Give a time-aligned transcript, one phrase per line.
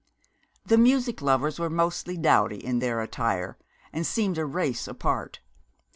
[0.65, 3.59] The music lovers were mostly dowdy in their attire,
[3.93, 5.41] and seemed a race apart.